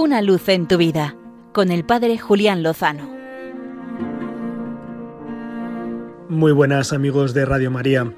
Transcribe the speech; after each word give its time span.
Una 0.00 0.22
luz 0.22 0.48
en 0.48 0.68
tu 0.68 0.76
vida 0.76 1.16
con 1.52 1.72
el 1.72 1.84
Padre 1.84 2.18
Julián 2.18 2.62
Lozano. 2.62 3.10
Muy 6.28 6.52
buenas 6.52 6.92
amigos 6.92 7.34
de 7.34 7.44
Radio 7.44 7.72
María. 7.72 8.14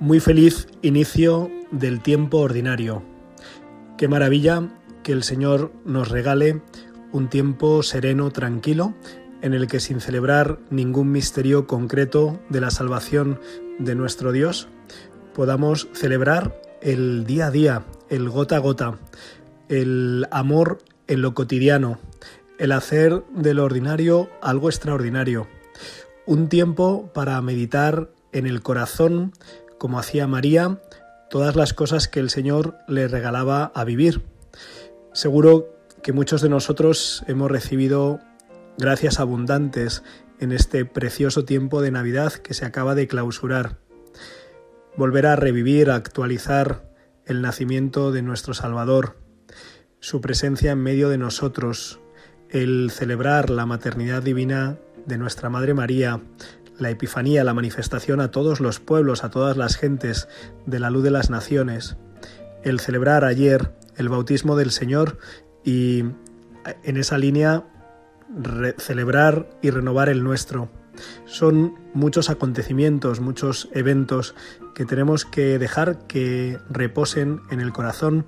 Muy 0.00 0.20
feliz 0.20 0.68
inicio 0.80 1.50
del 1.70 2.00
tiempo 2.00 2.38
ordinario. 2.38 3.02
Qué 3.98 4.08
maravilla 4.08 4.70
que 5.02 5.12
el 5.12 5.22
Señor 5.22 5.70
nos 5.84 6.08
regale 6.08 6.62
un 7.12 7.28
tiempo 7.28 7.82
sereno, 7.82 8.30
tranquilo, 8.30 8.94
en 9.42 9.52
el 9.52 9.66
que 9.66 9.80
sin 9.80 10.00
celebrar 10.00 10.60
ningún 10.70 11.12
misterio 11.12 11.66
concreto 11.66 12.40
de 12.48 12.62
la 12.62 12.70
salvación 12.70 13.38
de 13.78 13.94
nuestro 13.94 14.32
Dios, 14.32 14.66
podamos 15.34 15.90
celebrar 15.92 16.58
el 16.80 17.26
día 17.26 17.48
a 17.48 17.50
día, 17.50 17.84
el 18.08 18.30
gota 18.30 18.56
a 18.56 18.60
gota, 18.60 18.98
el 19.68 20.26
amor 20.30 20.78
en 21.06 21.22
lo 21.22 21.34
cotidiano, 21.34 21.98
el 22.58 22.72
hacer 22.72 23.24
de 23.34 23.54
lo 23.54 23.64
ordinario 23.64 24.30
algo 24.40 24.68
extraordinario. 24.68 25.48
Un 26.26 26.48
tiempo 26.48 27.10
para 27.12 27.40
meditar 27.42 28.10
en 28.32 28.46
el 28.46 28.62
corazón, 28.62 29.32
como 29.78 29.98
hacía 29.98 30.26
María, 30.26 30.80
todas 31.28 31.56
las 31.56 31.74
cosas 31.74 32.08
que 32.08 32.20
el 32.20 32.30
Señor 32.30 32.76
le 32.88 33.08
regalaba 33.08 33.72
a 33.74 33.84
vivir. 33.84 34.22
Seguro 35.12 35.74
que 36.02 36.12
muchos 36.12 36.42
de 36.42 36.48
nosotros 36.48 37.24
hemos 37.26 37.50
recibido 37.50 38.20
gracias 38.78 39.18
abundantes 39.20 40.02
en 40.40 40.52
este 40.52 40.84
precioso 40.84 41.44
tiempo 41.44 41.80
de 41.80 41.90
Navidad 41.90 42.32
que 42.32 42.54
se 42.54 42.64
acaba 42.64 42.94
de 42.94 43.06
clausurar. 43.06 43.78
Volver 44.96 45.26
a 45.26 45.36
revivir, 45.36 45.90
a 45.90 45.94
actualizar 45.94 46.90
el 47.24 47.42
nacimiento 47.42 48.12
de 48.12 48.22
nuestro 48.22 48.52
Salvador, 48.52 49.16
su 50.02 50.20
presencia 50.20 50.72
en 50.72 50.82
medio 50.82 51.08
de 51.10 51.16
nosotros, 51.16 52.00
el 52.50 52.90
celebrar 52.90 53.50
la 53.50 53.66
maternidad 53.66 54.20
divina 54.20 54.76
de 55.06 55.16
nuestra 55.16 55.48
Madre 55.48 55.74
María, 55.74 56.20
la 56.76 56.90
Epifanía, 56.90 57.44
la 57.44 57.54
manifestación 57.54 58.20
a 58.20 58.32
todos 58.32 58.58
los 58.58 58.80
pueblos, 58.80 59.22
a 59.22 59.30
todas 59.30 59.56
las 59.56 59.76
gentes 59.76 60.26
de 60.66 60.80
la 60.80 60.90
luz 60.90 61.04
de 61.04 61.12
las 61.12 61.30
naciones, 61.30 61.96
el 62.64 62.80
celebrar 62.80 63.24
ayer 63.24 63.76
el 63.96 64.08
bautismo 64.08 64.56
del 64.56 64.72
Señor 64.72 65.18
y 65.64 66.00
en 66.82 66.96
esa 66.96 67.16
línea 67.16 67.62
celebrar 68.78 69.50
y 69.62 69.70
renovar 69.70 70.08
el 70.08 70.24
nuestro. 70.24 70.68
Son 71.26 71.76
muchos 71.94 72.28
acontecimientos, 72.28 73.20
muchos 73.20 73.68
eventos 73.72 74.34
que 74.74 74.84
tenemos 74.84 75.24
que 75.24 75.60
dejar 75.60 76.08
que 76.08 76.58
reposen 76.68 77.40
en 77.52 77.60
el 77.60 77.72
corazón, 77.72 78.26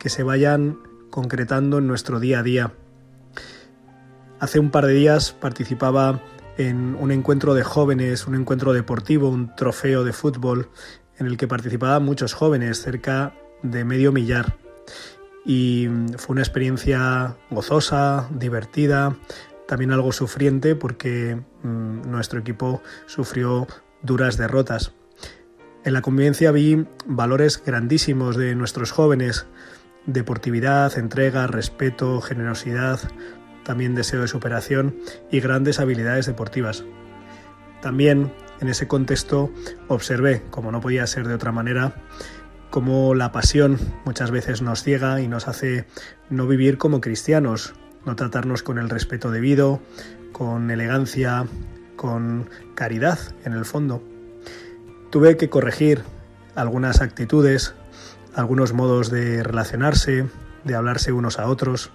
que 0.00 0.08
se 0.08 0.22
vayan 0.22 0.78
concretando 1.12 1.78
en 1.78 1.86
nuestro 1.86 2.18
día 2.18 2.40
a 2.40 2.42
día. 2.42 2.72
Hace 4.40 4.58
un 4.58 4.70
par 4.70 4.86
de 4.86 4.94
días 4.94 5.32
participaba 5.32 6.20
en 6.56 6.96
un 6.96 7.12
encuentro 7.12 7.54
de 7.54 7.62
jóvenes, 7.62 8.26
un 8.26 8.34
encuentro 8.34 8.72
deportivo, 8.72 9.28
un 9.28 9.54
trofeo 9.54 10.02
de 10.02 10.12
fútbol, 10.12 10.70
en 11.18 11.26
el 11.26 11.36
que 11.36 11.46
participaban 11.46 12.04
muchos 12.04 12.32
jóvenes, 12.32 12.82
cerca 12.82 13.34
de 13.62 13.84
medio 13.84 14.10
millar. 14.10 14.56
Y 15.44 15.88
fue 16.16 16.34
una 16.34 16.42
experiencia 16.42 17.36
gozosa, 17.50 18.28
divertida, 18.30 19.16
también 19.68 19.92
algo 19.92 20.12
sufriente 20.12 20.74
porque 20.74 21.40
mm, 21.62 22.10
nuestro 22.10 22.40
equipo 22.40 22.82
sufrió 23.06 23.66
duras 24.02 24.36
derrotas. 24.36 24.92
En 25.84 25.92
la 25.92 26.02
convivencia 26.02 26.52
vi 26.52 26.86
valores 27.06 27.62
grandísimos 27.64 28.36
de 28.36 28.54
nuestros 28.54 28.92
jóvenes, 28.92 29.46
deportividad, 30.06 30.96
entrega, 30.98 31.46
respeto, 31.46 32.20
generosidad, 32.20 33.00
también 33.64 33.94
deseo 33.94 34.22
de 34.22 34.28
superación 34.28 34.96
y 35.30 35.40
grandes 35.40 35.78
habilidades 35.80 36.26
deportivas. 36.26 36.84
También 37.80 38.32
en 38.60 38.68
ese 38.68 38.86
contexto 38.86 39.50
observé, 39.88 40.42
como 40.50 40.72
no 40.72 40.80
podía 40.80 41.06
ser 41.06 41.26
de 41.26 41.34
otra 41.34 41.52
manera, 41.52 41.94
cómo 42.70 43.14
la 43.14 43.32
pasión 43.32 43.78
muchas 44.04 44.30
veces 44.30 44.62
nos 44.62 44.82
ciega 44.82 45.20
y 45.20 45.28
nos 45.28 45.48
hace 45.48 45.84
no 46.30 46.46
vivir 46.46 46.78
como 46.78 47.00
cristianos, 47.00 47.74
no 48.06 48.16
tratarnos 48.16 48.62
con 48.62 48.78
el 48.78 48.88
respeto 48.88 49.30
debido, 49.30 49.80
con 50.32 50.70
elegancia, 50.70 51.46
con 51.96 52.48
caridad 52.74 53.18
en 53.44 53.52
el 53.52 53.64
fondo. 53.64 54.02
Tuve 55.10 55.36
que 55.36 55.50
corregir 55.50 56.02
algunas 56.54 57.00
actitudes, 57.00 57.74
algunos 58.34 58.72
modos 58.72 59.10
de 59.10 59.42
relacionarse, 59.42 60.26
de 60.64 60.74
hablarse 60.74 61.12
unos 61.12 61.38
a 61.38 61.46
otros. 61.46 61.90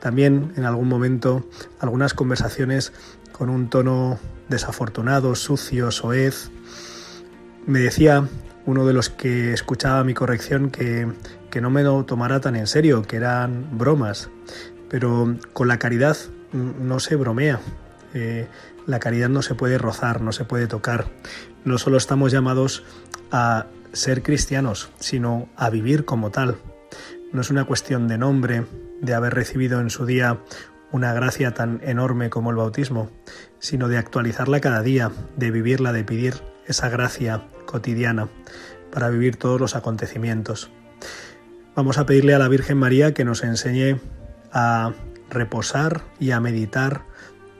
También 0.00 0.52
en 0.56 0.64
algún 0.64 0.88
momento 0.88 1.46
algunas 1.80 2.14
conversaciones 2.14 2.92
con 3.32 3.50
un 3.50 3.68
tono 3.68 4.18
desafortunado, 4.48 5.34
sucio, 5.34 5.90
soez. 5.90 6.50
Me 7.66 7.80
decía 7.80 8.28
uno 8.66 8.86
de 8.86 8.92
los 8.92 9.08
que 9.08 9.52
escuchaba 9.52 10.04
mi 10.04 10.14
corrección 10.14 10.70
que, 10.70 11.08
que 11.50 11.60
no 11.60 11.70
me 11.70 11.82
lo 11.82 12.04
tomara 12.04 12.40
tan 12.40 12.56
en 12.56 12.66
serio, 12.66 13.02
que 13.02 13.16
eran 13.16 13.78
bromas. 13.78 14.30
Pero 14.88 15.36
con 15.52 15.68
la 15.68 15.78
caridad 15.78 16.16
no 16.52 17.00
se 17.00 17.16
bromea. 17.16 17.60
Eh, 18.14 18.46
la 18.86 18.98
caridad 18.98 19.28
no 19.28 19.42
se 19.42 19.54
puede 19.54 19.78
rozar, 19.78 20.20
no 20.20 20.32
se 20.32 20.44
puede 20.44 20.66
tocar. 20.66 21.06
No 21.64 21.78
solo 21.78 21.96
estamos 21.96 22.32
llamados 22.32 22.84
a 23.30 23.66
ser 23.92 24.22
cristianos, 24.22 24.90
sino 24.98 25.48
a 25.56 25.70
vivir 25.70 26.04
como 26.04 26.30
tal. 26.30 26.56
No 27.32 27.40
es 27.40 27.50
una 27.50 27.64
cuestión 27.64 28.08
de 28.08 28.18
nombre, 28.18 28.64
de 29.00 29.14
haber 29.14 29.34
recibido 29.34 29.80
en 29.80 29.90
su 29.90 30.06
día 30.06 30.38
una 30.90 31.14
gracia 31.14 31.54
tan 31.54 31.80
enorme 31.82 32.30
como 32.30 32.50
el 32.50 32.56
bautismo, 32.56 33.10
sino 33.58 33.88
de 33.88 33.98
actualizarla 33.98 34.60
cada 34.60 34.82
día, 34.82 35.10
de 35.36 35.50
vivirla, 35.50 35.92
de 35.92 36.04
pedir 36.04 36.34
esa 36.66 36.88
gracia 36.88 37.42
cotidiana 37.66 38.28
para 38.92 39.08
vivir 39.08 39.36
todos 39.36 39.60
los 39.60 39.74
acontecimientos. 39.74 40.70
Vamos 41.74 41.96
a 41.96 42.04
pedirle 42.04 42.34
a 42.34 42.38
la 42.38 42.48
Virgen 42.48 42.76
María 42.76 43.14
que 43.14 43.24
nos 43.24 43.42
enseñe 43.42 43.98
a 44.52 44.92
reposar 45.30 46.02
y 46.20 46.32
a 46.32 46.40
meditar 46.40 47.06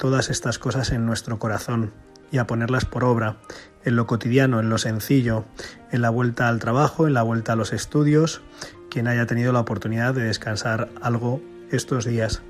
todas 0.03 0.31
estas 0.31 0.59
cosas 0.59 0.91
en 0.91 1.07
nuestro 1.07 1.39
corazón 1.39 1.93
y 2.33 2.39
a 2.39 2.47
ponerlas 2.49 2.85
por 2.85 3.05
obra, 3.05 3.37
en 3.85 3.95
lo 3.95 4.09
cotidiano, 4.09 4.59
en 4.59 4.69
lo 4.69 4.77
sencillo, 4.77 5.45
en 5.93 6.03
la 6.03 6.11
vuelta 6.11 6.49
al 6.49 6.59
trabajo, 6.59 7.07
en 7.07 7.15
la 7.15 7.23
vuelta 7.23 7.53
a 7.53 7.57
los 7.57 7.73
estudios, 7.73 8.43
quien 8.91 9.07
haya 9.07 9.27
tenido 9.27 9.53
la 9.53 9.61
oportunidad 9.61 10.12
de 10.12 10.25
descansar 10.25 10.89
algo 11.01 11.41
estos 11.71 12.05
días 12.05 12.43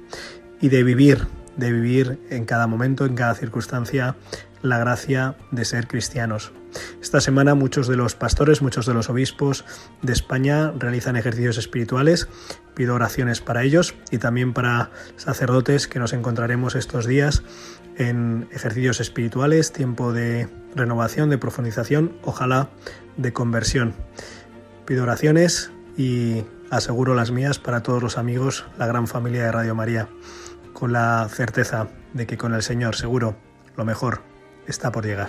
y 0.63 0.71
de 0.71 0.83
vivir, 0.83 1.27
de 1.59 1.73
vivir 1.73 2.27
en 2.31 2.47
cada 2.47 2.67
momento, 2.67 3.05
en 3.05 3.17
cada 3.17 3.35
circunstancia, 3.35 4.17
la 4.63 4.79
gracia 4.79 5.37
de 5.51 5.67
ser 5.67 5.87
cristianos. 5.87 6.53
Esta 7.01 7.21
semana 7.21 7.55
muchos 7.55 7.89
de 7.89 7.97
los 7.97 8.15
pastores, 8.15 8.63
muchos 8.63 8.87
de 8.87 8.95
los 8.95 9.11
obispos 9.11 9.65
de 10.03 10.13
España 10.13 10.73
realizan 10.79 11.17
ejercicios 11.17 11.59
espirituales. 11.59 12.29
Pido 12.75 12.95
oraciones 12.95 13.41
para 13.41 13.63
ellos 13.63 13.95
y 14.11 14.19
también 14.19 14.53
para 14.53 14.91
sacerdotes 15.17 15.89
que 15.89 15.99
nos 15.99 16.13
encontraremos 16.13 16.75
estos 16.75 17.07
días 17.07 17.43
en 17.97 18.49
ejercicios 18.53 19.01
espirituales, 19.01 19.73
tiempo 19.73 20.13
de 20.13 20.49
renovación, 20.75 21.31
de 21.31 21.39
profundización, 21.39 22.17
ojalá 22.23 22.71
de 23.17 23.33
conversión. 23.33 23.95
Pido 24.87 25.03
oraciones 25.03 25.71
y 25.97 26.45
aseguro 26.71 27.15
las 27.15 27.31
mías 27.31 27.59
para 27.59 27.83
todos 27.83 28.03
los 28.03 28.19
amigos, 28.19 28.65
la 28.79 28.87
gran 28.87 29.07
familia 29.07 29.45
de 29.45 29.53
Radio 29.53 29.75
María, 29.75 30.09
con 30.73 30.93
la 30.93 31.29
certeza 31.31 31.89
de 32.15 32.27
que 32.27 32.39
con 32.39 32.55
el 32.55 32.63
Señor 32.63 32.97
seguro 32.97 33.37
lo 33.77 33.85
mejor 33.85 34.23
está 34.67 34.91
por 34.91 35.05
llegar. 35.05 35.29